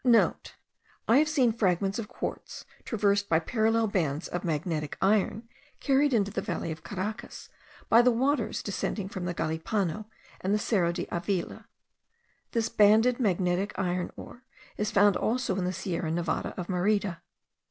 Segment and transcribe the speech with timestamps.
[0.01, 5.47] *(* I have seen fragments of quartz traversed by parallel bands of magnetic iron,
[5.79, 7.49] carried into the valley of Caracas
[7.87, 10.05] by the waters descending from the Galipano
[10.39, 11.67] and the Cerro de Avila.
[12.51, 14.41] This banded magnetic iron ore
[14.75, 17.21] is found also in the Sierra Nevada of Merida.